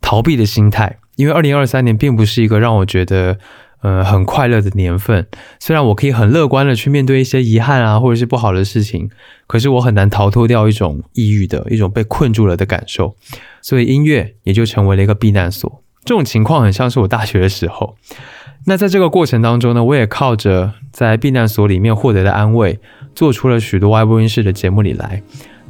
[0.00, 3.36] 逃避的心态，因为二零二三年并不是一个让我觉得
[3.82, 5.26] 呃很快乐的年份。
[5.58, 9.10] 虽然我可以很乐观的去面对一些遗憾啊，或者是不好的事情，
[9.48, 13.16] 可是我很难逃脱掉一种抑郁的一种被困住了的感受，
[13.60, 15.82] 所以音乐也就成为了一个避难所。
[16.04, 17.96] 这种情况很像是我大学的时候。
[18.66, 22.78] 那在这个过程当中呢，我也靠着在避难所里面获得的安慰，
[23.14, 25.22] 做出了许多外播音室的节目里来。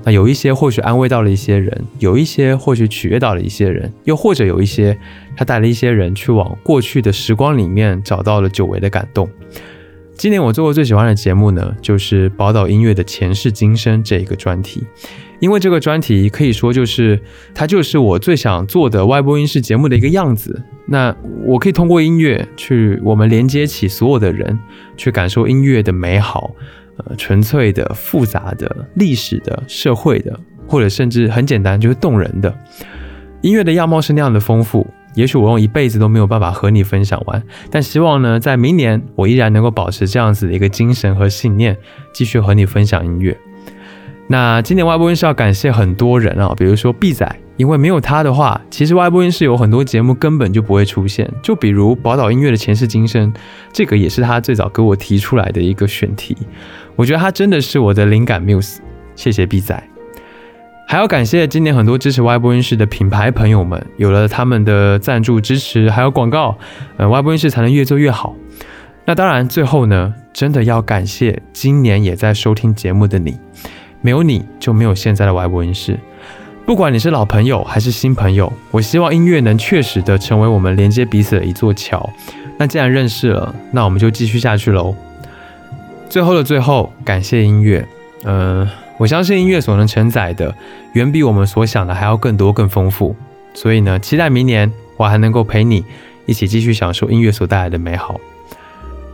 [0.05, 4.97] 那有一些或许安慰到了一些人，有一些或许取悦到了一些人，又或者有一些
[5.37, 9.29] 他带了一些人去往过去的时光里面找到了久违的感动。
[10.17, 14.83] 今年我做过最喜欢的节目呢，就是宝岛音乐的前世今生这一个专题。
[15.41, 17.21] 因为这个专题可以说就是
[17.53, 20.63] 它就是我最想做的外播音室节目的一个样子。
[20.87, 21.15] 那
[21.45, 24.57] 我可以通过音乐去我们连接起所有的人，
[24.97, 26.55] 去感受音乐的美好，
[26.99, 32.57] 呃，纯粹的、复杂的、历史的、社会的，或者甚至很简单就是动人的。
[33.43, 37.43] 音乐的样貌是那样的丰富，也许我用一辈子都没有办法和你分享完。
[37.71, 41.77] 但希望呢，在明年我依然能够保持这样子的一个精神和信念，
[42.13, 43.37] 继续和你分享音乐。
[44.27, 51.31] 那今年外播音室要感谢很多人啊，比如说 B 仔，因为没有他的话，其实外播音室有很多节目根本就不会出现。
[51.43, 53.31] 就比如宝岛音乐的前世今生，
[53.71, 56.35] 这个也是他最早给我提出来的一个选题。
[56.97, 58.79] 我觉得他真的是我的灵感 muse，
[59.15, 59.94] 谢谢 B 仔。
[60.87, 66.57] 还要感谢今年很多支持外播音室的品牌朋友们，有了他们的赞助支持，还有广告，
[66.99, 68.35] 呃，外播音室才能越做越好。
[69.07, 73.39] 那当然，最后呢，真的要感谢今年也在收听节目的你。
[74.01, 75.99] 没有你就没有现在的 Y 播音室。
[76.67, 82.09] 不管你是老朋友还是新朋友，我希望音乐能确实的成为我们连接彼此的一座桥。
[82.59, 84.95] 那既然认识了，那我们就继续下去喽。
[86.09, 87.87] 最后的最后，感谢音乐。
[88.25, 90.55] 嗯，我相信音乐所能承载的，
[90.93, 93.15] 远比我们所想的还要更多更丰富。
[93.53, 95.85] 所以呢，期待明年我还能够陪你
[96.27, 98.21] 一起继续享受音乐所带来的美好。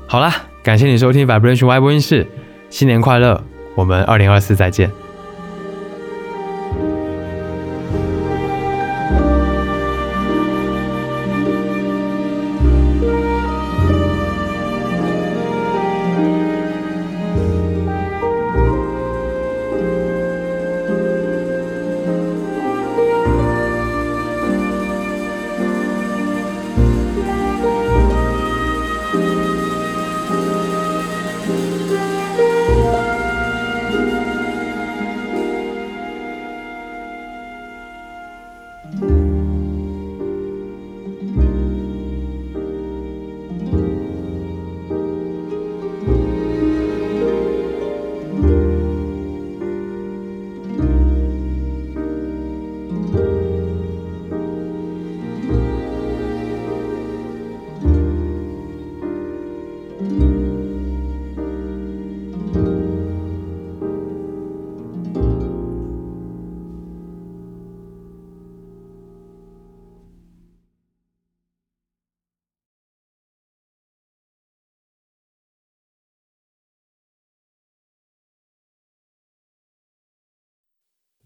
[0.06, 2.26] 好啦，感谢你收听 Vibration Y 播音室，
[2.68, 3.42] 新年快乐！
[3.74, 4.90] 我们二零二四再见。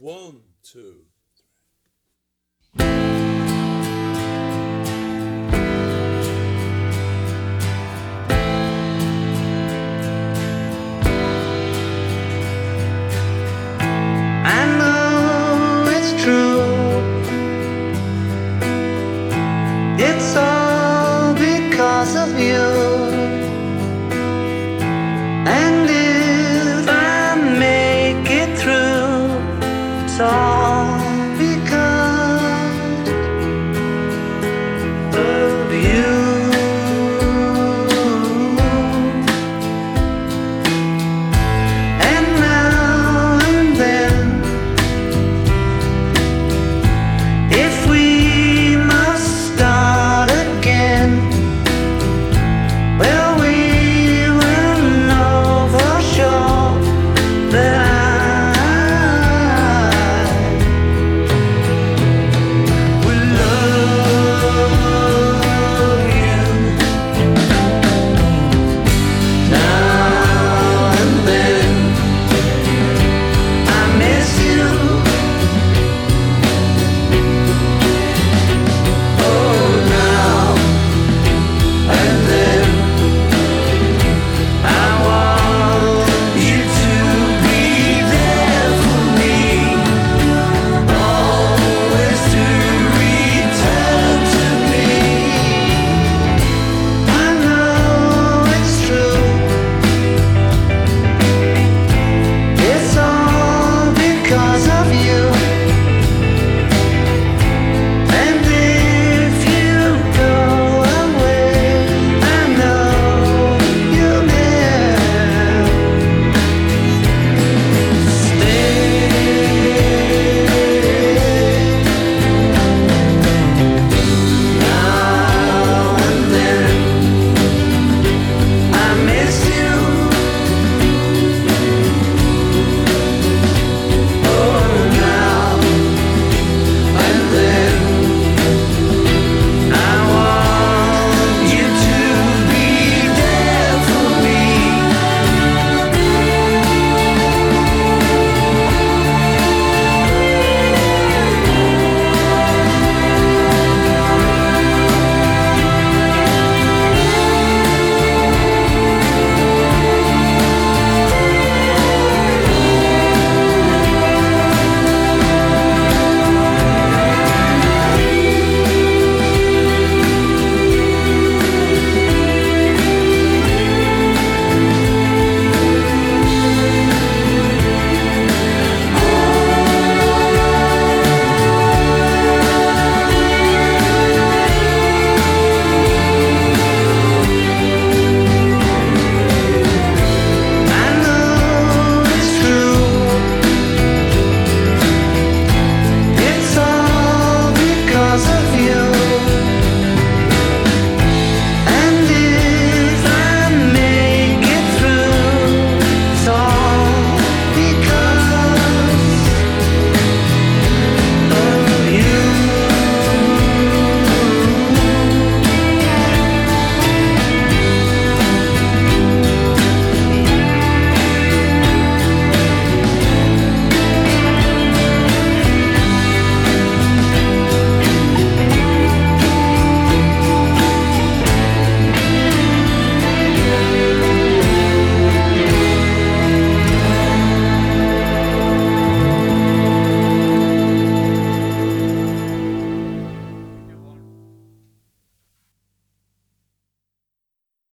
[0.05, 1.06] One, two.